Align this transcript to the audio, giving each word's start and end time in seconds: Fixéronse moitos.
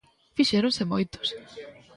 Fixéronse 0.37 0.89
moitos. 0.91 1.27